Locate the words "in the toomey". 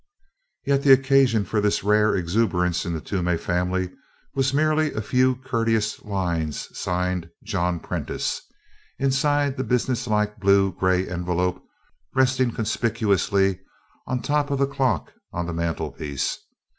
2.87-3.37